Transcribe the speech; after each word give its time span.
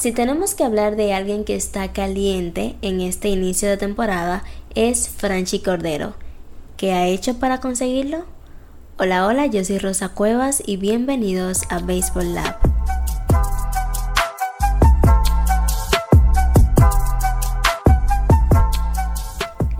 Si 0.00 0.12
tenemos 0.12 0.54
que 0.54 0.64
hablar 0.64 0.96
de 0.96 1.12
alguien 1.12 1.44
que 1.44 1.54
está 1.54 1.92
caliente 1.92 2.74
en 2.80 3.02
este 3.02 3.28
inicio 3.28 3.68
de 3.68 3.76
temporada, 3.76 4.44
es 4.74 5.10
Franchi 5.10 5.58
Cordero. 5.58 6.14
¿Qué 6.78 6.94
ha 6.94 7.06
hecho 7.06 7.38
para 7.38 7.60
conseguirlo? 7.60 8.24
Hola, 8.98 9.26
hola, 9.26 9.44
yo 9.44 9.62
soy 9.62 9.76
Rosa 9.76 10.08
Cuevas 10.08 10.62
y 10.64 10.78
bienvenidos 10.78 11.64
a 11.68 11.80
Baseball 11.80 12.34
Lab. 12.34 12.56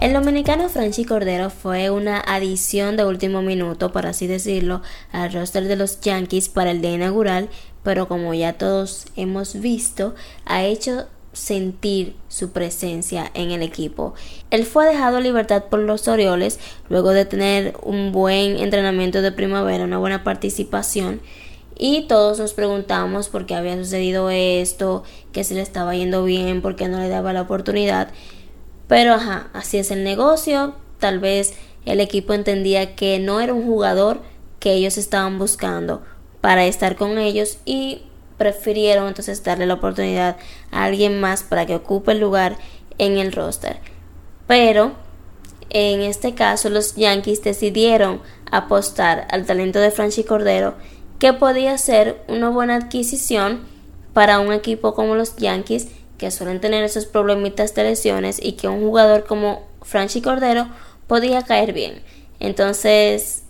El 0.01 0.15
dominicano 0.15 0.71
Franchi 0.71 1.05
Cordero 1.05 1.51
fue 1.51 1.91
una 1.91 2.21
adición 2.21 2.97
de 2.97 3.05
último 3.05 3.43
minuto, 3.43 3.93
por 3.93 4.07
así 4.07 4.27
decirlo, 4.27 4.81
al 5.13 5.31
roster 5.31 5.65
de 5.65 5.77
los 5.77 6.01
Yankees 6.01 6.49
para 6.49 6.71
el 6.71 6.81
día 6.81 6.93
inaugural, 6.93 7.51
pero 7.83 8.09
como 8.09 8.35
ya 8.35 8.55
todos 8.55 9.07
hemos 9.17 9.61
visto, 9.61 10.15
ha 10.45 10.65
hecho 10.65 11.07
sentir 11.33 12.17
su 12.29 12.51
presencia 12.51 13.31
en 13.35 13.51
el 13.51 13.63
equipo. 13.63 14.15
Él 14.51 14.65
fue 14.65 14.87
dejado 14.87 15.21
libertad 15.21 15.65
por 15.65 15.81
los 15.81 16.09
Orioles 16.09 16.59
luego 16.89 17.11
de 17.11 17.25
tener 17.25 17.77
un 17.83 18.13
buen 18.13 18.59
entrenamiento 18.59 19.23
de 19.23 19.33
primavera, 19.33 19.85
una 19.85 19.99
buena 19.99 20.25
participación. 20.25 21.21
Y 21.79 22.03
todos 22.09 22.39
nos 22.39 22.53
preguntamos 22.53 23.29
por 23.29 23.47
qué 23.47 23.55
había 23.55 23.77
sucedido 23.77 24.29
esto, 24.29 25.03
que 25.33 25.45
se 25.45 25.55
le 25.55 25.63
estaba 25.63 25.95
yendo 25.95 26.25
bien, 26.25 26.61
por 26.61 26.77
qué 26.77 26.89
no 26.89 26.99
le 26.99 27.09
daba 27.09 27.33
la 27.33 27.43
oportunidad. 27.43 28.11
Pero 28.87 29.15
ajá, 29.15 29.49
así 29.55 29.79
es 29.79 29.91
el 29.91 30.05
negocio. 30.05 30.75
Tal 30.99 31.21
vez 31.21 31.55
el 31.87 32.01
equipo 32.01 32.35
entendía 32.35 32.97
que 32.97 33.19
no 33.19 33.41
era 33.41 33.55
un 33.55 33.65
jugador 33.65 34.21
que 34.59 34.75
ellos 34.75 34.99
estaban 34.99 35.39
buscando 35.39 36.03
para 36.41 36.65
estar 36.67 36.97
con 36.97 37.19
ellos 37.19 37.59
y 37.65 38.03
prefirieron 38.39 39.09
entonces 39.09 39.45
darle 39.45 39.67
la 39.67 39.75
oportunidad 39.75 40.37
a 40.71 40.85
alguien 40.85 41.21
más 41.21 41.43
para 41.43 41.67
que 41.67 41.75
ocupe 41.75 42.13
el 42.13 42.21
lugar 42.21 42.57
en 42.99 43.19
el 43.19 43.33
roster. 43.33 43.79
Pero 44.47 44.93
en 45.69 46.01
este 46.01 46.35
caso 46.35 46.71
los 46.71 46.97
Yankees 46.97 47.43
decidieron 47.43 48.23
apostar 48.51 49.29
al 49.31 49.47
talento 49.47 49.79
de 49.79 49.91
Franchi 49.91 50.25
Cordero 50.25 50.75
que 51.19 51.33
podía 51.33 51.77
ser 51.79 52.23
una 52.29 52.49
buena 52.49 52.77
adquisición 52.77 53.61
para 54.15 54.41
un 54.41 54.53
equipo 54.53 54.95
como 54.95 55.15
los 55.15 55.37
Yankees 55.37 55.89
que 56.19 56.31
suelen 56.31 56.61
tener 56.61 56.83
esos 56.83 57.07
problemitas 57.07 57.75
de 57.75 57.85
lesiones 57.85 58.41
y 58.43 58.53
que 58.53 58.69
un 58.69 58.81
jugador 58.81 59.25
como 59.25 59.69
Franchi 59.83 60.21
Cordero 60.21 60.67
podía 61.07 61.43
caer 61.43 61.73
bien. 61.73 62.03
Entonces 62.41 63.45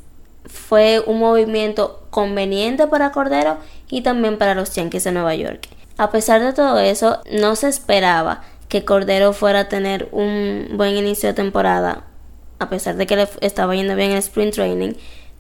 fue 0.47 1.03
un 1.07 1.19
movimiento 1.19 2.03
conveniente 2.11 2.87
para 2.87 3.13
Cordero 3.13 3.59
y 3.89 4.03
también 4.03 4.39
para 4.39 4.55
los 4.55 4.75
Yankees 4.75 5.05
de 5.05 5.13
Nueva 5.13 5.35
York. 5.35 5.69
A 5.97 6.11
pesar 6.11 6.41
de 6.43 6.53
todo 6.53 6.79
eso, 6.79 7.21
no 7.31 7.57
se 7.57 7.69
esperaba 7.69 8.43
que 8.69 8.85
Cordero 8.85 9.33
fuera 9.33 9.61
a 9.61 9.69
tener 9.69 10.09
un 10.13 10.69
buen 10.75 10.97
inicio 10.97 11.29
de 11.29 11.35
temporada, 11.35 12.05
a 12.59 12.69
pesar 12.71 12.97
de 12.97 13.07
que 13.07 13.17
le 13.17 13.29
estaba 13.41 13.75
yendo 13.75 13.97
bien 13.97 14.13
el 14.13 14.19
sprint 14.19 14.55
training, 14.55 14.93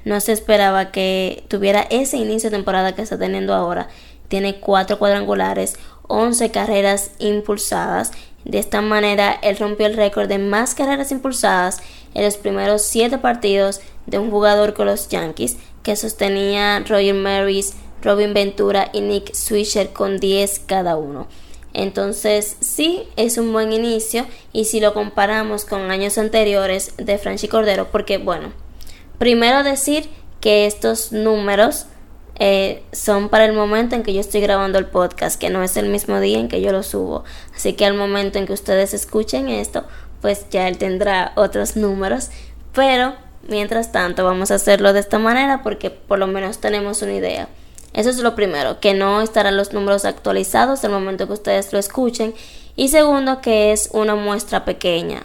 no 0.04 0.20
se 0.20 0.32
esperaba 0.32 0.90
que 0.90 1.44
tuviera 1.48 1.86
ese 1.90 2.16
inicio 2.16 2.50
de 2.50 2.56
temporada 2.56 2.94
que 2.94 3.02
está 3.02 3.18
teniendo 3.18 3.54
ahora. 3.54 3.88
Tiene 4.28 4.60
cuatro 4.60 4.98
cuadrangulares, 4.98 5.78
11 6.08 6.50
carreras 6.50 7.12
impulsadas. 7.18 8.12
De 8.44 8.58
esta 8.58 8.80
manera, 8.80 9.38
él 9.42 9.56
rompió 9.58 9.86
el 9.86 9.96
récord 9.96 10.28
de 10.28 10.38
más 10.38 10.74
carreras 10.74 11.12
impulsadas 11.12 11.82
en 12.14 12.24
los 12.24 12.36
primeros 12.36 12.82
7 12.82 13.18
partidos 13.18 13.80
de 14.06 14.18
un 14.18 14.30
jugador 14.30 14.74
con 14.74 14.86
los 14.86 15.08
Yankees 15.08 15.56
que 15.82 15.96
sostenía 15.96 16.80
Roger 16.80 17.14
Maris, 17.14 17.74
Robin 18.02 18.34
Ventura 18.34 18.90
y 18.92 19.00
Nick 19.02 19.34
Swisher 19.34 19.92
con 19.92 20.18
10 20.18 20.60
cada 20.66 20.96
uno. 20.96 21.28
Entonces 21.72 22.56
sí, 22.60 23.04
es 23.16 23.38
un 23.38 23.52
buen 23.52 23.72
inicio 23.72 24.26
y 24.52 24.64
si 24.64 24.80
lo 24.80 24.92
comparamos 24.92 25.64
con 25.64 25.90
años 25.90 26.18
anteriores 26.18 26.94
de 26.96 27.18
Franchi 27.18 27.46
Cordero, 27.46 27.88
porque 27.92 28.18
bueno, 28.18 28.52
primero 29.18 29.62
decir 29.62 30.08
que 30.40 30.66
estos 30.66 31.12
números 31.12 31.86
eh, 32.42 32.82
son 32.92 33.28
para 33.28 33.44
el 33.44 33.52
momento 33.52 33.94
en 33.94 34.02
que 34.02 34.14
yo 34.14 34.20
estoy 34.20 34.40
grabando 34.40 34.78
el 34.78 34.86
podcast, 34.86 35.38
que 35.38 35.50
no 35.50 35.62
es 35.62 35.76
el 35.76 35.90
mismo 35.90 36.20
día 36.20 36.38
en 36.38 36.48
que 36.48 36.62
yo 36.62 36.72
lo 36.72 36.82
subo. 36.82 37.22
Así 37.54 37.74
que 37.74 37.84
al 37.84 37.92
momento 37.92 38.38
en 38.38 38.46
que 38.46 38.54
ustedes 38.54 38.94
escuchen 38.94 39.50
esto, 39.50 39.84
pues 40.22 40.46
ya 40.48 40.66
él 40.66 40.78
tendrá 40.78 41.32
otros 41.36 41.76
números. 41.76 42.30
Pero 42.72 43.14
mientras 43.46 43.92
tanto 43.92 44.24
vamos 44.24 44.50
a 44.50 44.54
hacerlo 44.54 44.94
de 44.94 45.00
esta 45.00 45.18
manera 45.18 45.62
porque 45.62 45.90
por 45.90 46.18
lo 46.18 46.26
menos 46.26 46.58
tenemos 46.58 47.02
una 47.02 47.12
idea. 47.12 47.48
Eso 47.92 48.08
es 48.08 48.18
lo 48.20 48.34
primero, 48.34 48.80
que 48.80 48.94
no 48.94 49.20
estarán 49.20 49.58
los 49.58 49.74
números 49.74 50.06
actualizados 50.06 50.82
al 50.82 50.92
momento 50.92 51.26
que 51.26 51.34
ustedes 51.34 51.74
lo 51.74 51.78
escuchen. 51.78 52.32
Y 52.74 52.88
segundo, 52.88 53.42
que 53.42 53.72
es 53.72 53.90
una 53.92 54.14
muestra 54.14 54.64
pequeña. 54.64 55.24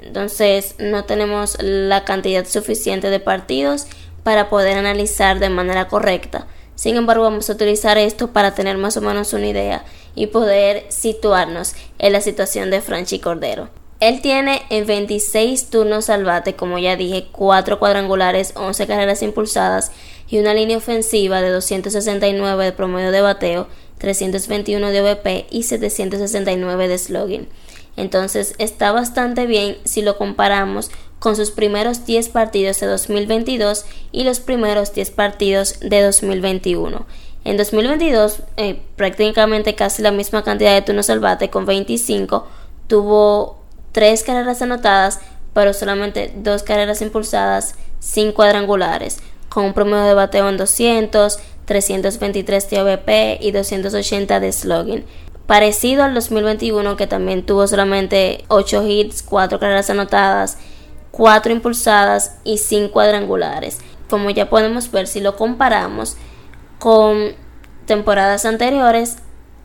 Entonces 0.00 0.74
no 0.78 1.04
tenemos 1.04 1.56
la 1.62 2.04
cantidad 2.04 2.44
suficiente 2.44 3.08
de 3.08 3.20
partidos 3.20 3.86
para 4.22 4.48
poder 4.48 4.76
analizar 4.76 5.38
de 5.38 5.50
manera 5.50 5.88
correcta. 5.88 6.46
Sin 6.74 6.96
embargo, 6.96 7.24
vamos 7.24 7.48
a 7.48 7.52
utilizar 7.52 7.98
esto 7.98 8.32
para 8.32 8.54
tener 8.54 8.76
más 8.78 8.96
o 8.96 9.00
menos 9.00 9.32
una 9.32 9.46
idea 9.46 9.84
y 10.14 10.28
poder 10.28 10.86
situarnos 10.88 11.74
en 11.98 12.12
la 12.12 12.20
situación 12.20 12.70
de 12.70 12.80
Franchi 12.80 13.18
Cordero. 13.18 13.70
Él 14.00 14.20
tiene 14.20 14.62
en 14.68 14.84
26 14.84 15.70
turnos 15.70 16.10
al 16.10 16.24
bate, 16.24 16.56
como 16.56 16.78
ya 16.78 16.96
dije, 16.96 17.28
4 17.30 17.78
cuadrangulares, 17.78 18.52
11 18.56 18.88
carreras 18.88 19.22
impulsadas 19.22 19.92
y 20.28 20.38
una 20.38 20.54
línea 20.54 20.76
ofensiva 20.76 21.40
de 21.40 21.50
269 21.50 22.64
de 22.64 22.72
promedio 22.72 23.12
de 23.12 23.20
bateo, 23.20 23.68
321 23.98 24.90
de 24.90 25.02
OVP 25.02 25.46
y 25.50 25.62
769 25.62 26.88
de 26.88 26.98
slogan. 26.98 27.48
Entonces 27.96 28.54
está 28.58 28.90
bastante 28.90 29.46
bien 29.46 29.76
si 29.84 30.02
lo 30.02 30.16
comparamos 30.16 30.90
con 31.22 31.36
sus 31.36 31.52
primeros 31.52 32.04
10 32.04 32.30
partidos 32.30 32.80
de 32.80 32.88
2022 32.88 33.84
y 34.10 34.24
los 34.24 34.40
primeros 34.40 34.92
10 34.92 35.12
partidos 35.12 35.78
de 35.78 36.02
2021. 36.02 37.06
En 37.44 37.56
2022, 37.56 38.38
eh, 38.56 38.82
prácticamente 38.96 39.76
casi 39.76 40.02
la 40.02 40.10
misma 40.10 40.42
cantidad 40.42 40.74
de 40.74 40.82
turnos 40.82 41.10
al 41.10 41.20
bate, 41.20 41.48
con 41.48 41.64
25, 41.64 42.48
tuvo 42.88 43.62
3 43.92 44.20
carreras 44.24 44.62
anotadas, 44.62 45.20
pero 45.54 45.72
solamente 45.74 46.32
2 46.34 46.64
carreras 46.64 47.00
impulsadas, 47.02 47.76
sin 48.00 48.32
cuadrangulares, 48.32 49.20
con 49.48 49.66
un 49.66 49.74
promedio 49.74 50.06
de 50.06 50.14
bateo 50.14 50.48
en 50.48 50.56
200, 50.56 51.38
323 51.66 52.68
de 52.68 52.82
OVP 52.82 53.38
y 53.40 53.52
280 53.52 54.40
de 54.40 54.50
slogan. 54.50 55.04
Parecido 55.46 56.02
al 56.02 56.14
2021, 56.14 56.96
que 56.96 57.06
también 57.06 57.46
tuvo 57.46 57.68
solamente 57.68 58.44
8 58.48 58.84
hits, 58.88 59.22
4 59.22 59.60
carreras 59.60 59.88
anotadas, 59.88 60.58
4 61.12 61.52
impulsadas 61.52 62.38
y 62.42 62.58
5 62.58 62.92
cuadrangulares. 62.92 63.78
Como 64.10 64.28
ya 64.30 64.50
podemos 64.50 64.90
ver, 64.90 65.06
si 65.06 65.20
lo 65.20 65.36
comparamos 65.36 66.16
con 66.78 67.34
temporadas 67.86 68.44
anteriores, 68.44 69.16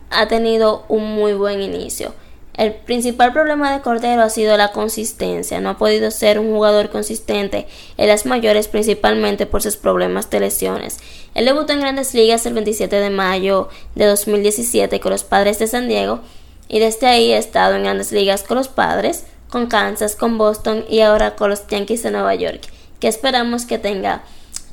ha 0.10 0.28
tenido 0.28 0.86
un 0.88 1.16
muy 1.16 1.34
buen 1.34 1.62
inicio. 1.62 2.14
El 2.58 2.74
principal 2.74 3.34
problema 3.34 3.72
de 3.72 3.82
Cordero 3.82 4.24
ha 4.24 4.32
sido 4.32 4.58
la 4.58 4.72
consistencia. 4.72 5.62
No 5.62 5.70
ha 5.70 5.78
podido 5.78 6.10
ser 6.10 6.40
un 6.40 6.50
jugador 6.50 6.90
consistente 6.90 7.68
en 7.98 8.08
las 8.08 8.26
mayores 8.26 8.68
principalmente 8.68 9.46
por 9.46 9.62
sus 9.62 9.78
problemas 9.78 10.32
de 10.32 10.40
lesiones. 10.40 10.98
Él 11.36 11.46
debutó 11.46 11.74
en 11.74 11.82
grandes 11.82 12.16
ligas 12.16 12.48
el 12.48 12.56
27 12.56 12.96
de 12.96 13.10
mayo 13.12 13.70
de 13.94 14.06
2017 14.06 15.00
con 15.00 15.12
los 15.12 15.24
Padres 15.24 15.60
de 15.60 15.68
San 15.68 15.88
Diego 15.88 16.22
y 16.68 16.80
desde 16.80 17.06
ahí 17.06 17.32
ha 17.32 17.38
estado 17.38 17.76
en 17.76 17.84
grandes 17.84 18.12
ligas 18.12 18.42
con 18.42 18.58
los 18.58 18.70
Padres, 18.70 19.26
con 19.50 19.68
Kansas, 19.68 20.16
con 20.16 20.38
Boston 20.38 20.86
y 20.90 21.02
ahora 21.02 21.36
con 21.36 21.50
los 21.50 21.68
Yankees 21.68 22.04
de 22.04 22.12
Nueva 22.12 22.36
York, 22.36 22.62
que 23.00 23.08
esperamos 23.08 23.66
que 23.66 23.78
tenga, 23.78 24.24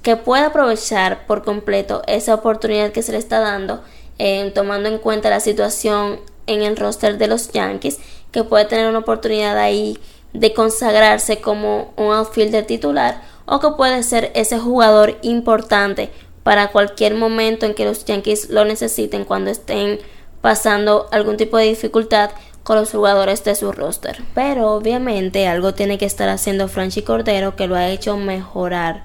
que 0.02 0.16
pueda 0.16 0.46
aprovechar 0.46 1.26
por 1.26 1.44
completo 1.44 2.02
esa 2.06 2.34
oportunidad 2.34 2.92
que 2.92 3.02
se 3.02 3.12
le 3.12 3.18
está 3.18 3.40
dando, 3.40 3.82
eh, 4.18 4.50
tomando 4.54 4.88
en 4.88 4.98
cuenta 4.98 5.30
la 5.30 5.40
situación 5.40 6.20
en 6.46 6.62
el 6.62 6.76
roster 6.76 7.18
de 7.18 7.28
los 7.28 7.50
Yankees, 7.52 7.98
que 8.30 8.44
puede 8.44 8.64
tener 8.64 8.88
una 8.88 8.98
oportunidad 8.98 9.58
ahí 9.58 9.98
de 10.32 10.52
consagrarse 10.52 11.40
como 11.40 11.94
un 11.96 12.12
outfielder 12.12 12.66
titular 12.66 13.22
o 13.46 13.60
que 13.60 13.70
puede 13.70 14.02
ser 14.02 14.32
ese 14.34 14.58
jugador 14.58 15.16
importante 15.22 16.10
para 16.42 16.72
cualquier 16.72 17.14
momento 17.14 17.66
en 17.66 17.74
que 17.74 17.84
los 17.84 18.04
Yankees 18.04 18.50
lo 18.50 18.64
necesiten 18.64 19.24
cuando 19.24 19.50
estén 19.50 20.00
pasando 20.40 21.08
algún 21.10 21.36
tipo 21.36 21.56
de 21.56 21.64
dificultad 21.64 22.30
con 22.64 22.76
los 22.76 22.90
jugadores 22.90 23.44
de 23.44 23.54
su 23.54 23.70
roster. 23.70 24.24
Pero 24.34 24.72
obviamente 24.72 25.46
algo 25.46 25.74
tiene 25.74 25.98
que 25.98 26.06
estar 26.06 26.28
haciendo 26.28 26.66
Franchi 26.66 27.02
Cordero 27.02 27.54
que 27.54 27.68
lo 27.68 27.76
ha 27.76 27.88
hecho 27.88 28.16
mejorar, 28.16 29.04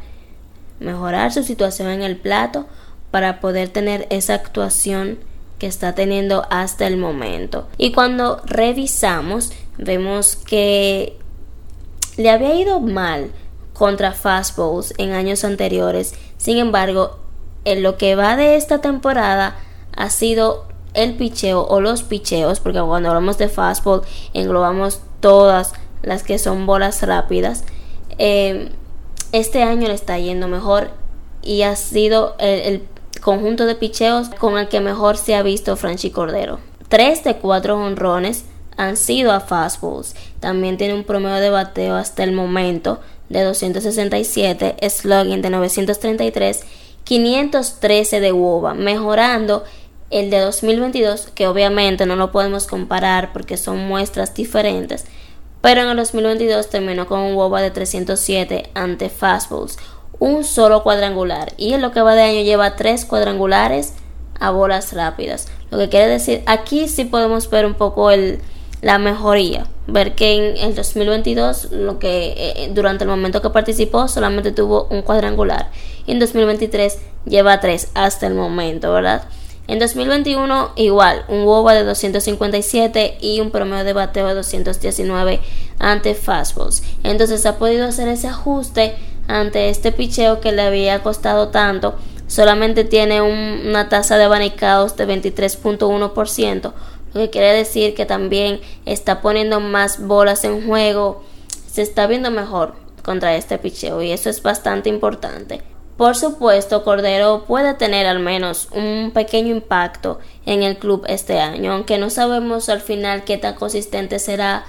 mejorar 0.79 1.31
su 1.31 1.44
situación 1.44 1.89
en 1.89 2.01
el 2.01 2.17
plato 2.17 2.65
para 3.11 3.39
poder 3.39 3.69
tener 3.69 4.07
esa 4.09 4.33
actuación 4.33 5.19
que 5.59 5.67
está 5.67 5.94
teniendo 5.94 6.47
hasta 6.50 6.88
el 6.88 6.95
momento. 6.95 7.67
Y 7.77 7.91
cuando 7.91 8.41
revisamos, 8.45 9.51
vemos 9.77 10.38
que 10.38 11.17
le 12.15 12.29
había 12.29 12.56
ido 12.56 12.79
mal 12.79 13.31
contra 13.73 14.13
fastballs 14.13 14.94
en 14.97 15.11
años 15.11 15.44
anteriores. 15.44 16.13
Sin 16.38 16.57
embargo, 16.57 17.19
en 17.65 17.83
lo 17.83 17.97
que 17.97 18.15
va 18.15 18.38
de 18.38 18.56
esta 18.56 18.79
temporada 18.79 19.57
ha 19.95 20.09
sido 20.09 20.69
el 20.94 21.15
picheo 21.15 21.65
o 21.65 21.81
los 21.81 22.03
picheos, 22.03 22.59
porque 22.59 22.81
cuando 22.81 23.09
hablamos 23.09 23.38
de 23.38 23.50
fastball 23.50 24.01
englobamos 24.33 25.01
todas 25.19 25.74
las 26.01 26.24
que 26.24 26.39
son 26.39 26.65
bolas 26.65 27.03
rápidas. 27.03 27.63
Eh, 28.18 28.69
este 29.31 29.63
año 29.63 29.88
le 29.88 29.94
está 29.94 30.18
yendo 30.18 30.47
mejor 30.47 30.91
y 31.41 31.62
ha 31.62 31.75
sido 31.75 32.36
el, 32.39 32.83
conjunto 33.21 33.65
de 33.65 33.75
picheos 33.75 34.30
con 34.30 34.57
el 34.57 34.69
que 34.69 34.80
mejor 34.80 35.18
se 35.18 35.36
ha 35.36 35.44
visto 35.44 35.75
Franchi 35.75 36.09
Cordero. 36.09 36.59
Tres 36.88 37.24
de 37.24 37.35
cuatro 37.35 37.77
honrones 37.77 38.45
han 38.77 38.97
sido 38.97 39.31
a 39.31 39.42
fastballs. 39.42 40.15
También 40.39 40.77
tiene 40.77 40.94
un 40.94 41.03
promedio 41.03 41.35
de 41.35 41.50
bateo 41.50 41.95
hasta 41.95 42.24
el 42.24 42.31
momento 42.31 43.00
de 43.27 43.44
267, 43.44 44.77
slugging 44.89 45.42
de 45.42 45.50
933, 45.50 46.63
513 47.03 48.19
de 48.19 48.31
WOBA, 48.31 48.74
mejorando 48.74 49.63
el 50.09 50.29
de 50.29 50.39
2022, 50.39 51.29
que 51.35 51.47
obviamente 51.47 52.06
no 52.06 52.15
lo 52.15 52.31
podemos 52.31 52.67
comparar 52.67 53.31
porque 53.33 53.57
son 53.57 53.88
muestras 53.88 54.33
diferentes, 54.33 55.06
pero 55.61 55.81
en 55.81 55.89
el 55.89 55.97
2022 55.97 56.69
terminó 56.69 57.06
con 57.07 57.19
un 57.19 57.35
WOBA 57.35 57.61
de 57.61 57.71
307 57.71 58.69
ante 58.73 59.09
fastballs, 59.09 59.77
un 60.19 60.44
solo 60.44 60.83
cuadrangular, 60.83 61.53
y 61.57 61.73
en 61.73 61.81
lo 61.81 61.91
que 61.91 62.01
va 62.01 62.15
de 62.15 62.23
año 62.23 62.41
lleva 62.41 62.75
tres 62.75 63.06
cuadrangulares 63.06 63.94
a 64.39 64.51
bolas 64.51 64.94
rápidas. 64.94 65.47
Lo 65.69 65.77
que 65.77 65.89
quiere 65.89 66.07
decir, 66.07 66.44
aquí 66.45 66.88
sí 66.88 67.06
podemos 67.06 67.50
ver 67.50 67.65
un 67.65 67.73
poco 67.73 68.11
el, 68.11 68.39
la 68.81 68.97
mejoría. 68.97 69.67
Ver 69.88 70.15
que 70.15 70.33
en 70.33 70.57
el 70.57 70.75
2022, 70.75 71.71
lo 71.71 72.00
que 72.00 72.27
eh, 72.27 72.53
eh, 72.56 72.71
durante 72.73 73.03
el 73.03 73.09
momento 73.09 73.41
que 73.41 73.50
participó, 73.50 74.07
solamente 74.07 74.51
tuvo 74.51 74.88
un 74.89 75.01
cuadrangular. 75.01 75.71
Y 76.06 76.11
en 76.13 76.19
2023 76.19 76.97
lleva 77.25 77.59
tres 77.59 77.89
hasta 77.95 78.27
el 78.27 78.33
momento, 78.33 78.91
¿verdad? 78.94 79.23
En 79.69 79.77
2021 79.77 80.71
igual, 80.77 81.25
un 81.27 81.45
WOBA 81.45 81.75
de 81.75 81.83
257 81.83 83.19
y 83.21 83.39
un 83.39 83.51
promedio 83.51 83.83
de 83.83 83.94
bateo 83.94 84.27
de 84.27 84.33
219 84.33 85.39
ante 85.77 86.16
fastballs. 86.16 86.81
Entonces 87.04 87.45
ha 87.45 87.60
podido 87.60 87.86
hacer 87.86 88.07
ese 88.07 88.30
ajuste 88.30 88.95
ante 89.27 89.69
este 89.69 89.92
picheo 89.92 90.42
que 90.42 90.54
le 90.54 90.63
había 90.63 91.04
costado 91.04 91.50
tanto. 91.50 91.94
Solamente 92.25 92.83
tiene 92.83 93.21
una 93.21 93.89
tasa 93.89 94.18
de 94.18 94.24
abanicados 94.24 94.95
de 94.95 95.07
23.1%, 95.07 96.74
lo 97.13 97.21
que 97.21 97.30
quiere 97.30 97.54
decir 97.54 97.94
que 97.94 98.07
también 98.07 98.62
está 98.88 99.21
poniendo 99.21 99.60
más 99.60 100.01
bolas 100.04 100.45
en 100.45 100.66
juego. 100.66 101.24
Se 101.71 101.83
está 101.83 102.07
viendo 102.07 102.31
mejor 102.31 102.74
contra 103.04 103.36
este 103.36 103.60
picheo 103.60 104.01
y 104.01 104.13
eso 104.13 104.31
es 104.31 104.42
bastante 104.42 104.89
importante. 104.89 105.62
Por 106.00 106.16
supuesto, 106.16 106.86
Cordero 106.86 107.44
puede 107.46 107.74
tener 107.74 108.06
al 108.07 108.19
menos 108.19 108.69
un 108.72 109.12
pequeño 109.13 109.54
impacto 109.54 110.22
en 110.46 110.63
el 110.63 110.78
club 110.78 111.04
este 111.10 111.42
año, 111.42 111.74
aunque 111.74 111.98
no 111.98 112.10
sabemos 112.10 112.69
al 112.69 112.80
final 112.80 113.25
qué 113.25 113.38
tan 113.38 113.56
consistente 113.56 114.18
será, 114.19 114.63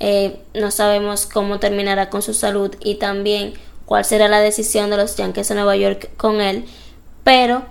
eh, 0.00 0.42
no 0.54 0.72
sabemos 0.72 1.26
cómo 1.26 1.60
terminará 1.60 2.10
con 2.10 2.20
su 2.20 2.34
salud 2.34 2.74
y 2.80 2.96
también 2.96 3.54
cuál 3.86 4.04
será 4.04 4.26
la 4.26 4.40
decisión 4.40 4.90
de 4.90 4.96
los 4.96 5.14
Yankees 5.14 5.50
de 5.50 5.54
Nueva 5.54 5.76
York 5.76 6.10
con 6.16 6.40
él, 6.40 6.64
pero 7.22 7.62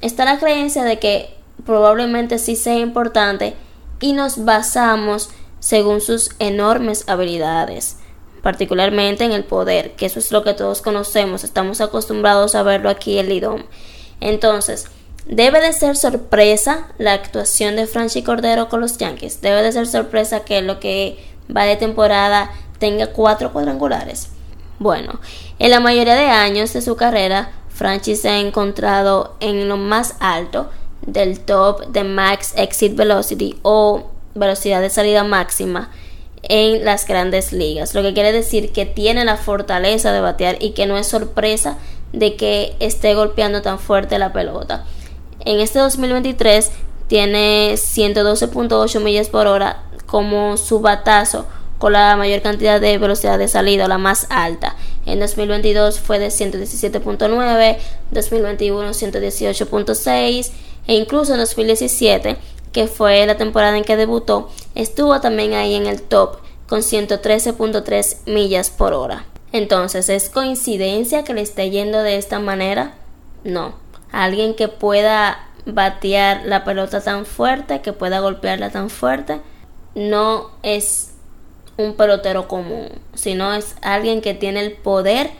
está 0.00 0.24
la 0.24 0.40
creencia 0.40 0.82
de 0.82 0.98
que 0.98 1.36
probablemente 1.64 2.40
sí 2.40 2.56
sea 2.56 2.80
importante 2.80 3.54
y 4.00 4.12
nos 4.12 4.44
basamos 4.44 5.30
según 5.60 6.00
sus 6.00 6.30
enormes 6.40 7.08
habilidades 7.08 7.98
particularmente 8.46 9.24
en 9.24 9.32
el 9.32 9.42
poder, 9.42 9.96
que 9.96 10.06
eso 10.06 10.20
es 10.20 10.30
lo 10.30 10.44
que 10.44 10.54
todos 10.54 10.80
conocemos, 10.80 11.42
estamos 11.42 11.80
acostumbrados 11.80 12.54
a 12.54 12.62
verlo 12.62 12.90
aquí 12.90 13.18
en 13.18 13.28
Lidom. 13.28 13.64
Entonces, 14.20 14.86
debe 15.26 15.60
de 15.60 15.72
ser 15.72 15.96
sorpresa 15.96 16.86
la 16.96 17.12
actuación 17.12 17.74
de 17.74 17.88
Franchi 17.88 18.22
Cordero 18.22 18.68
con 18.68 18.80
los 18.80 18.98
Yankees, 18.98 19.40
debe 19.40 19.64
de 19.64 19.72
ser 19.72 19.88
sorpresa 19.88 20.44
que 20.44 20.62
lo 20.62 20.78
que 20.78 21.18
va 21.54 21.64
de 21.64 21.74
temporada 21.74 22.52
tenga 22.78 23.08
cuatro 23.08 23.52
cuadrangulares. 23.52 24.28
Bueno, 24.78 25.18
en 25.58 25.72
la 25.72 25.80
mayoría 25.80 26.14
de 26.14 26.26
años 26.26 26.72
de 26.72 26.82
su 26.82 26.94
carrera, 26.94 27.50
Franchi 27.70 28.14
se 28.14 28.28
ha 28.28 28.38
encontrado 28.38 29.34
en 29.40 29.68
lo 29.68 29.76
más 29.76 30.14
alto 30.20 30.70
del 31.04 31.40
top 31.40 31.88
de 31.88 32.04
Max 32.04 32.52
Exit 32.56 32.94
Velocity 32.94 33.58
o 33.62 34.12
velocidad 34.36 34.80
de 34.80 34.90
salida 34.90 35.24
máxima 35.24 35.90
en 36.48 36.84
las 36.84 37.06
grandes 37.06 37.52
ligas, 37.52 37.94
lo 37.94 38.02
que 38.02 38.14
quiere 38.14 38.32
decir 38.32 38.72
que 38.72 38.86
tiene 38.86 39.24
la 39.24 39.36
fortaleza 39.36 40.12
de 40.12 40.20
batear 40.20 40.56
y 40.60 40.70
que 40.70 40.86
no 40.86 40.96
es 40.96 41.06
sorpresa 41.06 41.78
de 42.12 42.36
que 42.36 42.76
esté 42.80 43.14
golpeando 43.14 43.62
tan 43.62 43.78
fuerte 43.78 44.18
la 44.18 44.32
pelota. 44.32 44.84
En 45.44 45.60
este 45.60 45.78
2023 45.78 46.70
tiene 47.08 47.74
112.8 47.74 49.00
millas 49.00 49.28
por 49.28 49.46
hora 49.46 49.82
como 50.06 50.56
su 50.56 50.80
batazo 50.80 51.46
con 51.78 51.92
la 51.92 52.16
mayor 52.16 52.40
cantidad 52.40 52.80
de 52.80 52.96
velocidad 52.98 53.38
de 53.38 53.48
salida, 53.48 53.86
la 53.86 53.98
más 53.98 54.26
alta. 54.30 54.76
En 55.04 55.20
2022 55.20 56.00
fue 56.00 56.18
de 56.18 56.28
117.9, 56.28 57.76
2021 58.10 58.88
118.6 58.90 60.50
e 60.88 60.94
incluso 60.94 61.34
en 61.34 61.40
2017 61.40 62.36
que 62.76 62.88
fue 62.88 63.24
la 63.24 63.38
temporada 63.38 63.78
en 63.78 63.84
que 63.84 63.96
debutó, 63.96 64.50
estuvo 64.74 65.18
también 65.22 65.54
ahí 65.54 65.76
en 65.76 65.86
el 65.86 66.02
top 66.02 66.40
con 66.68 66.80
113.3 66.80 68.18
millas 68.26 68.68
por 68.68 68.92
hora. 68.92 69.24
Entonces, 69.50 70.10
¿es 70.10 70.28
coincidencia 70.28 71.24
que 71.24 71.32
le 71.32 71.40
esté 71.40 71.70
yendo 71.70 72.02
de 72.02 72.18
esta 72.18 72.38
manera? 72.38 72.92
No. 73.44 73.76
Alguien 74.12 74.54
que 74.54 74.68
pueda 74.68 75.48
batear 75.64 76.42
la 76.44 76.64
pelota 76.64 77.00
tan 77.00 77.24
fuerte, 77.24 77.80
que 77.80 77.94
pueda 77.94 78.20
golpearla 78.20 78.68
tan 78.68 78.90
fuerte, 78.90 79.40
no 79.94 80.50
es 80.62 81.14
un 81.78 81.94
pelotero 81.94 82.46
común, 82.46 82.90
sino 83.14 83.54
es 83.54 83.74
alguien 83.80 84.20
que 84.20 84.34
tiene 84.34 84.60
el 84.60 84.72
poder 84.72 85.30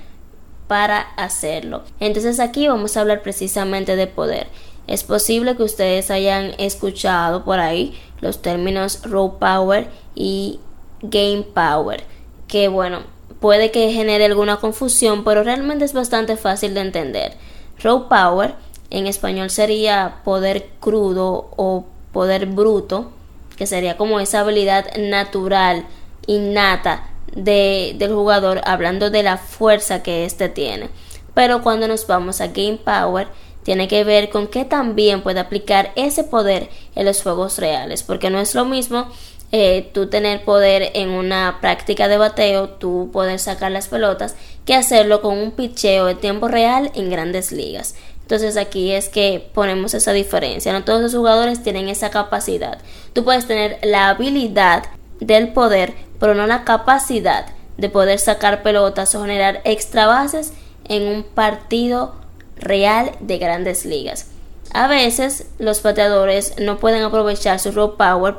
para 0.68 1.00
hacerlo. 1.18 1.82
Entonces 2.00 2.40
aquí 2.40 2.66
vamos 2.66 2.96
a 2.96 3.02
hablar 3.02 3.20
precisamente 3.20 3.94
de 3.94 4.06
poder. 4.06 4.46
Es 4.86 5.02
posible 5.02 5.56
que 5.56 5.64
ustedes 5.64 6.10
hayan 6.10 6.54
escuchado 6.58 7.44
por 7.44 7.58
ahí 7.58 7.98
los 8.20 8.40
términos 8.40 9.00
raw 9.02 9.38
power 9.38 9.90
y 10.14 10.60
game 11.02 11.42
power, 11.42 12.04
que 12.48 12.68
bueno, 12.68 13.00
puede 13.40 13.70
que 13.70 13.92
genere 13.92 14.24
alguna 14.24 14.58
confusión, 14.58 15.24
pero 15.24 15.42
realmente 15.42 15.84
es 15.84 15.92
bastante 15.92 16.36
fácil 16.36 16.74
de 16.74 16.80
entender. 16.80 17.34
Raw 17.78 18.08
power 18.08 18.54
en 18.90 19.06
español 19.06 19.50
sería 19.50 20.20
poder 20.24 20.68
crudo 20.80 21.50
o 21.56 21.86
poder 22.12 22.46
bruto, 22.46 23.10
que 23.56 23.66
sería 23.66 23.96
como 23.96 24.20
esa 24.20 24.40
habilidad 24.40 24.86
natural, 24.96 25.86
innata 26.26 27.10
de, 27.34 27.94
del 27.98 28.14
jugador, 28.14 28.60
hablando 28.64 29.10
de 29.10 29.22
la 29.22 29.36
fuerza 29.36 30.02
que 30.02 30.24
éste 30.24 30.48
tiene. 30.48 30.88
Pero 31.34 31.62
cuando 31.62 31.88
nos 31.88 32.06
vamos 32.06 32.40
a 32.40 32.46
game 32.46 32.78
power, 32.82 33.28
tiene 33.66 33.88
que 33.88 34.04
ver 34.04 34.30
con 34.30 34.46
que 34.46 34.64
también 34.64 35.22
puede 35.24 35.40
aplicar 35.40 35.90
ese 35.96 36.22
poder 36.22 36.68
en 36.94 37.04
los 37.04 37.20
juegos 37.20 37.58
reales, 37.58 38.04
porque 38.04 38.30
no 38.30 38.38
es 38.38 38.54
lo 38.54 38.64
mismo 38.64 39.08
eh, 39.50 39.90
tú 39.92 40.06
tener 40.06 40.44
poder 40.44 40.92
en 40.94 41.10
una 41.10 41.58
práctica 41.60 42.06
de 42.06 42.16
bateo, 42.16 42.68
tú 42.68 43.10
poder 43.12 43.40
sacar 43.40 43.72
las 43.72 43.88
pelotas, 43.88 44.36
que 44.64 44.76
hacerlo 44.76 45.20
con 45.20 45.36
un 45.36 45.50
picheo 45.50 46.08
en 46.08 46.18
tiempo 46.18 46.46
real 46.46 46.92
en 46.94 47.10
grandes 47.10 47.50
ligas. 47.50 47.96
Entonces 48.22 48.56
aquí 48.56 48.92
es 48.92 49.08
que 49.08 49.50
ponemos 49.52 49.94
esa 49.94 50.12
diferencia. 50.12 50.72
No 50.72 50.84
todos 50.84 51.02
los 51.02 51.12
jugadores 51.16 51.64
tienen 51.64 51.88
esa 51.88 52.10
capacidad. 52.10 52.78
Tú 53.14 53.24
puedes 53.24 53.48
tener 53.48 53.80
la 53.82 54.10
habilidad 54.10 54.84
del 55.18 55.48
poder, 55.48 55.92
pero 56.20 56.36
no 56.36 56.46
la 56.46 56.62
capacidad 56.62 57.46
de 57.78 57.88
poder 57.88 58.20
sacar 58.20 58.62
pelotas 58.62 59.12
o 59.16 59.22
generar 59.22 59.60
extra 59.64 60.06
bases 60.06 60.52
en 60.88 61.02
un 61.08 61.24
partido 61.24 62.14
real 62.56 63.12
de 63.20 63.38
grandes 63.38 63.84
ligas. 63.84 64.26
A 64.72 64.88
veces 64.88 65.46
los 65.58 65.80
pateadores 65.80 66.54
no 66.58 66.78
pueden 66.78 67.02
aprovechar 67.02 67.60
su 67.60 67.72
raw 67.72 67.96
power 67.96 68.36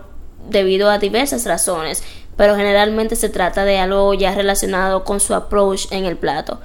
debido 0.49 0.89
a 0.89 0.97
diversas 0.97 1.45
razones, 1.45 2.03
pero 2.35 2.55
generalmente 2.55 3.15
se 3.15 3.29
trata 3.29 3.65
de 3.65 3.79
algo 3.79 4.13
ya 4.13 4.35
relacionado 4.35 5.03
con 5.03 5.19
su 5.19 5.33
approach 5.33 5.91
en 5.91 6.05
el 6.05 6.17
plato. 6.17 6.59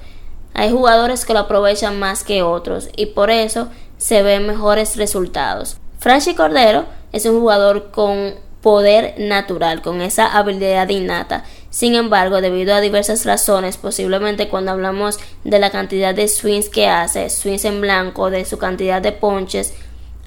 Hay 0.53 0.71
jugadores 0.71 1.25
que 1.25 1.33
lo 1.33 1.39
aprovechan 1.39 1.99
más 1.99 2.23
que 2.23 2.43
otros 2.43 2.89
y 2.95 3.07
por 3.07 3.31
eso 3.31 3.69
se 3.97 4.21
ven 4.21 4.45
mejores 4.45 4.97
resultados. 4.97 5.77
Franchi 5.99 6.35
Cordero 6.35 6.85
es 7.11 7.25
un 7.25 7.39
jugador 7.39 7.91
con 7.91 8.35
poder 8.61 9.15
natural, 9.17 9.81
con 9.81 10.01
esa 10.01 10.37
habilidad 10.37 10.89
innata. 10.89 11.43
Sin 11.73 11.95
embargo, 11.95 12.39
debido 12.39 12.75
a 12.75 12.81
diversas 12.81 13.25
razones, 13.25 13.77
posiblemente 13.77 14.47
cuando 14.47 14.69
hablamos 14.69 15.17
de 15.43 15.57
la 15.57 15.71
cantidad 15.71 16.13
de 16.13 16.27
swings 16.27 16.69
que 16.69 16.87
hace, 16.87 17.31
swings 17.31 17.65
en 17.65 17.81
blanco, 17.81 18.29
de 18.29 18.45
su 18.45 18.59
cantidad 18.59 19.01
de 19.01 19.11
ponches, 19.11 19.73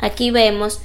aquí 0.01 0.33
vemos 0.33 0.81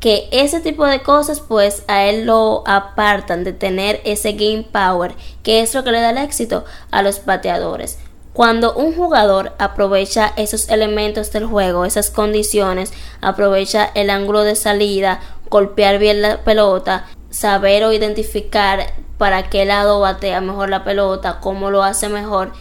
que 0.00 0.28
ese 0.32 0.58
tipo 0.58 0.84
de 0.84 1.02
cosas 1.02 1.38
pues 1.38 1.84
a 1.86 2.06
él 2.06 2.26
lo 2.26 2.64
apartan 2.66 3.44
de 3.44 3.52
tener 3.52 4.00
ese 4.04 4.32
game 4.32 4.66
power, 4.72 5.14
que 5.44 5.60
es 5.60 5.72
lo 5.74 5.84
que 5.84 5.92
le 5.92 6.00
da 6.00 6.10
el 6.10 6.18
éxito 6.18 6.64
a 6.90 7.02
los 7.02 7.24
bateadores. 7.24 8.00
Cuando 8.32 8.74
un 8.74 8.92
jugador 8.96 9.52
aprovecha 9.60 10.32
esos 10.36 10.70
elementos 10.70 11.30
del 11.30 11.46
juego, 11.46 11.84
esas 11.84 12.10
condiciones, 12.10 12.92
aprovecha 13.20 13.88
el 13.94 14.10
ángulo 14.10 14.42
de 14.42 14.56
salida 14.56 15.20
golpear 15.48 16.00
bien 16.00 16.20
la 16.20 16.38
pelota, 16.38 17.06
saber 17.30 17.84
o 17.84 17.92
identificar 17.92 18.92
para 19.20 19.50
qué 19.50 19.66
lado 19.66 20.00
batea 20.00 20.40
mejor 20.40 20.70
la 20.70 20.82
pelota, 20.82 21.40
cómo 21.40 21.70
lo 21.70 21.82
hace 21.82 22.08
mejor, 22.08 22.54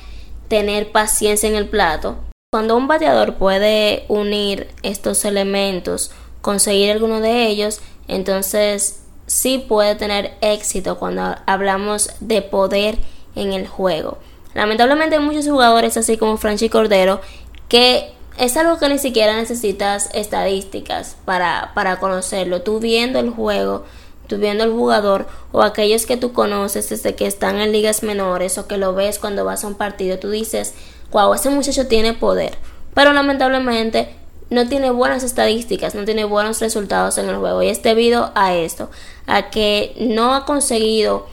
tener 0.49 0.91
paciencia 0.91 1.47
en 1.47 1.55
el 1.55 1.69
plato. 1.69 2.17
Cuando 2.51 2.75
un 2.75 2.89
bateador 2.89 3.35
puede 3.35 4.03
unir 4.09 4.67
estos 4.83 5.23
elementos, 5.23 6.11
conseguir 6.41 6.91
alguno 6.91 7.21
de 7.21 7.47
ellos, 7.47 7.79
entonces 8.09 9.03
sí 9.25 9.63
puede 9.69 9.95
tener 9.95 10.33
éxito 10.41 10.99
cuando 10.99 11.37
hablamos 11.45 12.09
de 12.19 12.41
poder 12.41 12.97
en 13.37 13.53
el 13.53 13.65
juego. 13.65 14.17
Lamentablemente 14.53 15.15
hay 15.15 15.21
muchos 15.21 15.47
jugadores 15.47 15.95
así 15.95 16.17
como 16.17 16.35
Franchi 16.35 16.67
Cordero 16.67 17.21
que 17.69 18.11
es 18.37 18.57
algo 18.57 18.77
que 18.79 18.89
ni 18.89 18.99
siquiera 18.99 19.33
necesitas 19.37 20.09
estadísticas 20.13 21.15
para, 21.23 21.71
para 21.73 22.01
conocerlo. 22.01 22.63
Tú 22.63 22.81
viendo 22.81 23.17
el 23.17 23.29
juego, 23.29 23.85
tú 24.29 24.37
viendo 24.37 24.63
el 24.63 24.71
jugador 24.71 25.27
o 25.51 25.61
aquellos 25.61 26.05
que 26.05 26.15
tú 26.15 26.31
conoces 26.31 26.87
desde 26.87 27.15
que 27.15 27.27
están 27.27 27.59
en 27.59 27.73
ligas 27.73 28.03
menores 28.03 28.57
o 28.57 28.67
que 28.67 28.77
lo 28.77 28.93
ves 28.93 29.19
cuando 29.19 29.43
vas 29.43 29.63
a 29.63 29.67
un 29.67 29.75
partido, 29.75 30.19
tú 30.19 30.29
dices, 30.29 30.75
wow, 31.11 31.33
ese 31.33 31.49
muchacho 31.49 31.87
tiene 31.87 32.13
poder. 32.13 32.57
Pero 32.93 33.11
lamentablemente 33.11 34.15
no 34.49 34.67
tiene 34.67 34.91
buenas 34.91 35.23
estadísticas, 35.23 35.95
no 35.95 36.05
tiene 36.05 36.23
buenos 36.23 36.61
resultados 36.61 37.17
en 37.17 37.27
el 37.27 37.37
juego. 37.37 37.61
Y 37.63 37.69
es 37.69 37.81
debido 37.83 38.31
a 38.35 38.55
esto, 38.55 38.89
a 39.27 39.49
que 39.49 39.95
no 39.99 40.35
ha 40.35 40.45
conseguido 40.45 41.27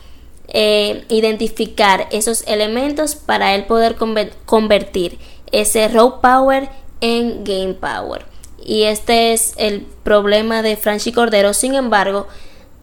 eh, 0.48 1.04
identificar 1.08 2.08
esos 2.10 2.44
elementos 2.46 3.14
para 3.14 3.54
él 3.54 3.64
poder 3.64 3.96
convertir 4.44 5.18
ese 5.52 5.88
raw 5.88 6.20
power 6.20 6.68
en 7.00 7.44
game 7.44 7.74
power. 7.74 8.24
Y 8.62 8.82
este 8.84 9.32
es 9.32 9.54
el 9.58 9.82
problema 10.02 10.62
de 10.62 10.76
Franchi 10.76 11.12
Cordero. 11.12 11.54
Sin 11.54 11.74
embargo, 11.74 12.26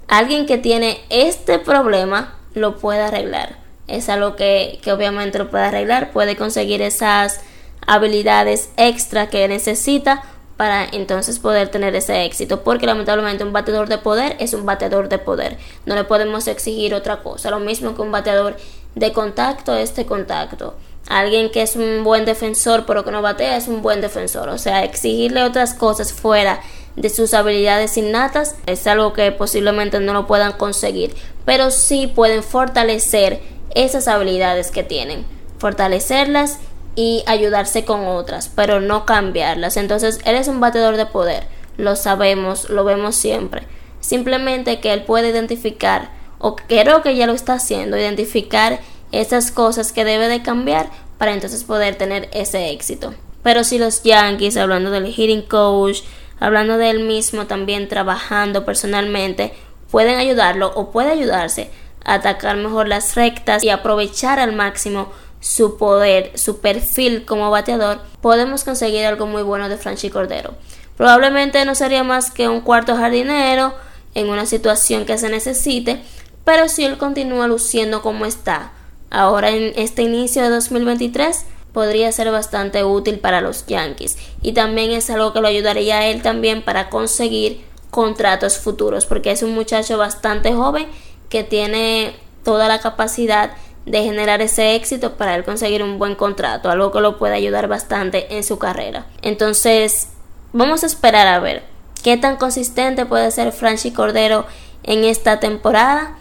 alguien 0.07 0.45
que 0.45 0.57
tiene 0.57 0.99
este 1.09 1.59
problema 1.59 2.35
lo 2.53 2.77
puede 2.77 3.01
arreglar. 3.01 3.57
Es 3.87 4.09
algo 4.09 4.35
que, 4.35 4.79
que 4.81 4.91
obviamente 4.91 5.37
lo 5.37 5.49
puede 5.49 5.65
arreglar, 5.65 6.11
puede 6.11 6.35
conseguir 6.35 6.81
esas 6.81 7.41
habilidades 7.85 8.69
extra 8.77 9.27
que 9.27 9.47
necesita 9.47 10.23
para 10.57 10.85
entonces 10.85 11.39
poder 11.39 11.69
tener 11.69 11.95
ese 11.95 12.25
éxito, 12.25 12.63
porque 12.63 12.85
lamentablemente 12.85 13.43
un 13.43 13.53
bateador 13.53 13.89
de 13.89 13.97
poder 13.97 14.35
es 14.39 14.53
un 14.53 14.65
bateador 14.65 15.09
de 15.09 15.17
poder, 15.17 15.57
no 15.85 15.95
le 15.95 16.03
podemos 16.03 16.47
exigir 16.47 16.93
otra 16.93 17.21
cosa, 17.23 17.49
lo 17.49 17.59
mismo 17.59 17.95
que 17.95 18.01
un 18.01 18.11
bateador 18.11 18.55
de 18.95 19.11
contacto 19.11 19.75
es 19.75 19.95
de 19.95 20.05
contacto. 20.05 20.75
Alguien 21.09 21.51
que 21.51 21.63
es 21.63 21.75
un 21.75 22.05
buen 22.05 22.23
defensor 22.23 22.85
pero 22.85 23.03
que 23.03 23.11
no 23.11 23.21
batea 23.21 23.57
es 23.57 23.67
un 23.67 23.81
buen 23.81 23.99
defensor, 23.99 24.47
o 24.49 24.57
sea, 24.57 24.83
exigirle 24.83 25.43
otras 25.43 25.73
cosas 25.73 26.13
fuera 26.13 26.61
de 26.95 27.09
sus 27.09 27.33
habilidades 27.33 27.97
innatas 27.97 28.55
es 28.65 28.85
algo 28.87 29.13
que 29.13 29.31
posiblemente 29.31 29.99
no 29.99 30.13
lo 30.13 30.27
puedan 30.27 30.53
conseguir, 30.53 31.15
pero 31.45 31.71
sí 31.71 32.07
pueden 32.07 32.43
fortalecer 32.43 33.41
esas 33.75 34.07
habilidades 34.07 34.71
que 34.71 34.83
tienen, 34.83 35.25
fortalecerlas 35.57 36.59
y 36.95 37.23
ayudarse 37.25 37.85
con 37.85 38.05
otras, 38.05 38.49
pero 38.49 38.79
no 38.79 39.05
cambiarlas. 39.05 39.77
Entonces, 39.77 40.19
él 40.25 40.35
es 40.35 40.47
un 40.47 40.59
batedor 40.59 40.97
de 40.97 41.07
poder, 41.07 41.47
lo 41.77 41.95
sabemos, 41.95 42.69
lo 42.69 42.83
vemos 42.83 43.15
siempre. 43.15 43.63
Simplemente 43.99 44.79
que 44.79 44.93
él 44.93 45.03
puede 45.03 45.29
identificar, 45.29 46.11
o 46.37 46.55
creo 46.55 47.01
que 47.01 47.15
ya 47.15 47.25
lo 47.25 47.33
está 47.33 47.53
haciendo, 47.53 47.97
identificar 47.97 48.79
esas 49.11 49.51
cosas 49.51 49.91
que 49.91 50.03
debe 50.03 50.27
de 50.27 50.43
cambiar 50.43 50.89
para 51.17 51.33
entonces 51.33 51.63
poder 51.63 51.95
tener 51.95 52.29
ese 52.33 52.71
éxito. 52.71 53.13
Pero 53.43 53.63
si 53.63 53.77
los 53.77 54.03
Yankees, 54.03 54.57
hablando 54.57 54.91
del 54.91 55.07
hitting 55.07 55.43
coach, 55.43 55.99
hablando 56.39 56.77
de 56.77 56.89
él 56.89 57.01
mismo 57.01 57.45
también 57.47 57.87
trabajando 57.87 58.65
personalmente, 58.65 59.53
pueden 59.91 60.17
ayudarlo 60.17 60.71
o 60.75 60.91
puede 60.91 61.11
ayudarse 61.11 61.69
a 62.03 62.15
atacar 62.15 62.57
mejor 62.57 62.87
las 62.87 63.15
rectas 63.15 63.63
y 63.63 63.69
aprovechar 63.69 64.39
al 64.39 64.53
máximo 64.53 65.11
su 65.39 65.77
poder, 65.77 66.31
su 66.35 66.61
perfil 66.61 67.25
como 67.25 67.51
bateador, 67.51 67.99
podemos 68.21 68.63
conseguir 68.63 69.05
algo 69.05 69.27
muy 69.27 69.43
bueno 69.43 69.67
de 69.67 69.77
Franchi 69.77 70.09
Cordero. 70.09 70.53
Probablemente 70.97 71.65
no 71.65 71.75
sería 71.75 72.03
más 72.03 72.31
que 72.31 72.47
un 72.47 72.61
cuarto 72.61 72.95
jardinero 72.95 73.73
en 74.15 74.29
una 74.29 74.45
situación 74.45 75.05
que 75.05 75.17
se 75.17 75.29
necesite, 75.29 76.01
pero 76.45 76.69
si 76.69 76.85
él 76.85 76.97
continúa 76.97 77.47
luciendo 77.47 78.01
como 78.01 78.25
está 78.25 78.71
ahora 79.09 79.49
en 79.49 79.73
este 79.75 80.01
inicio 80.03 80.43
de 80.43 80.49
2023, 80.49 81.45
podría 81.73 82.11
ser 82.11 82.31
bastante 82.31 82.83
útil 82.83 83.19
para 83.19 83.41
los 83.41 83.65
Yankees 83.65 84.17
y 84.41 84.53
también 84.53 84.91
es 84.91 85.09
algo 85.09 85.33
que 85.33 85.41
lo 85.41 85.47
ayudaría 85.47 85.99
a 85.99 86.05
él 86.05 86.21
también 86.21 86.61
para 86.61 86.89
conseguir 86.89 87.65
contratos 87.89 88.59
futuros 88.59 89.05
porque 89.05 89.31
es 89.31 89.43
un 89.43 89.53
muchacho 89.53 89.97
bastante 89.97 90.53
joven 90.53 90.87
que 91.29 91.43
tiene 91.43 92.15
toda 92.43 92.67
la 92.67 92.79
capacidad 92.79 93.51
de 93.85 94.03
generar 94.03 94.41
ese 94.41 94.75
éxito 94.75 95.13
para 95.17 95.35
él 95.35 95.43
conseguir 95.43 95.83
un 95.83 95.99
buen 95.99 96.15
contrato, 96.15 96.69
algo 96.69 96.91
que 96.91 97.01
lo 97.01 97.17
puede 97.17 97.35
ayudar 97.35 97.67
bastante 97.67 98.37
en 98.37 98.43
su 98.43 98.57
carrera. 98.57 99.07
Entonces, 99.21 100.09
vamos 100.53 100.83
a 100.83 100.85
esperar 100.85 101.27
a 101.27 101.39
ver 101.39 101.63
qué 102.03 102.17
tan 102.17 102.37
consistente 102.37 103.05
puede 103.05 103.31
ser 103.31 103.51
Franchi 103.51 103.91
Cordero 103.91 104.45
en 104.83 105.03
esta 105.03 105.39
temporada, 105.39 106.17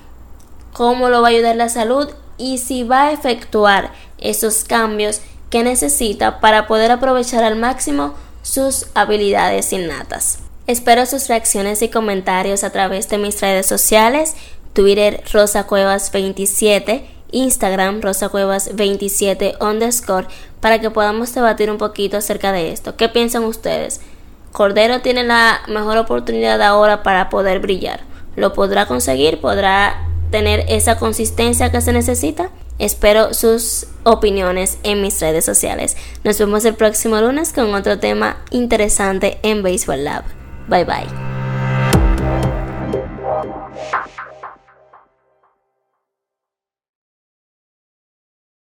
cómo 0.73 1.09
lo 1.09 1.23
va 1.23 1.29
a 1.29 1.31
ayudar 1.31 1.57
la 1.57 1.69
salud 1.69 2.09
y 2.39 2.59
si 2.59 2.83
va 2.83 3.09
a 3.09 3.13
efectuar 3.13 3.93
esos 4.19 4.65
cambios 4.65 5.21
que 5.53 5.63
necesita 5.63 6.41
para 6.41 6.67
poder 6.67 6.91
aprovechar 6.91 7.45
al 7.45 7.57
máximo 7.57 8.15
sus 8.43 8.87
habilidades 8.95 9.73
innatas. 9.75 10.39
Espero 10.67 11.05
sus 11.05 11.29
reacciones 11.29 11.83
y 11.83 11.91
comentarios 11.91 12.65
a 12.65 12.71
través 12.71 13.11
de 13.11 13.19
mis 13.19 13.39
redes 13.41 13.67
sociales, 13.67 14.35
Twitter 14.73 15.23
Rosa 15.31 15.65
Cuevas 15.65 16.11
27 16.11 17.07
Instagram 17.33 18.01
rosacuevas27 18.01 19.57
underscore 19.61 20.27
para 20.61 20.81
que 20.81 20.91
podamos 20.91 21.35
debatir 21.35 21.71
un 21.71 21.79
poquito 21.79 22.17
acerca 22.17 22.53
de 22.53 22.73
esto. 22.73 22.97
¿Qué 22.97 23.09
piensan 23.11 23.45
ustedes? 23.45 24.01
Cordero 24.53 25.01
tiene 25.01 25.23
la 25.23 25.61
mejor 25.69 25.99
oportunidad 25.99 26.63
ahora 26.63 27.03
para 27.03 27.29
poder 27.29 27.61
brillar. 27.61 28.01
¿Lo 28.37 28.55
podrá 28.55 28.87
conseguir? 28.87 29.41
¿Podrá 29.41 30.09
tener 30.31 30.65
esa 30.69 30.97
consistencia 30.97 31.71
que 31.71 31.83
se 31.83 31.93
necesita? 31.93 32.51
Espero 32.83 33.33
sus 33.33 33.87
opiniones 34.03 34.77
en 34.83 35.03
mis 35.03 35.21
redes 35.21 35.45
sociales. 35.45 35.97
Nos 36.25 36.37
vemos 36.41 36.65
el 36.65 36.75
próximo 36.75 37.21
lunes 37.21 37.53
con 37.53 37.73
otro 37.75 38.01
tema 38.01 38.39
interesante 38.51 39.39
en 39.45 39.63
Baseball 39.63 40.03
Lab. 40.03 40.25
Bye 40.67 40.85
bye. 40.85 41.32